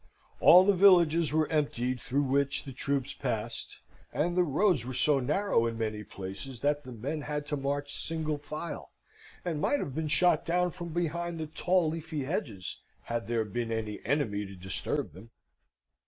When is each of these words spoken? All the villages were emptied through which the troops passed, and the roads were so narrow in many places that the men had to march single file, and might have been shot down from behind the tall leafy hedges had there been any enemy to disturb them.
All 0.39 0.63
the 0.63 0.73
villages 0.73 1.31
were 1.31 1.47
emptied 1.51 2.01
through 2.01 2.23
which 2.23 2.63
the 2.63 2.73
troops 2.73 3.13
passed, 3.13 3.81
and 4.11 4.35
the 4.35 4.41
roads 4.43 4.83
were 4.83 4.95
so 4.95 5.19
narrow 5.19 5.67
in 5.67 5.77
many 5.77 6.03
places 6.03 6.61
that 6.61 6.83
the 6.83 6.91
men 6.91 7.21
had 7.21 7.45
to 7.45 7.55
march 7.55 7.93
single 7.95 8.39
file, 8.39 8.93
and 9.45 9.61
might 9.61 9.77
have 9.77 9.93
been 9.93 10.07
shot 10.07 10.43
down 10.43 10.71
from 10.71 10.89
behind 10.89 11.39
the 11.39 11.45
tall 11.45 11.87
leafy 11.91 12.23
hedges 12.23 12.79
had 13.03 13.27
there 13.27 13.45
been 13.45 13.71
any 13.71 14.03
enemy 14.03 14.43
to 14.47 14.55
disturb 14.55 15.13
them. 15.13 15.29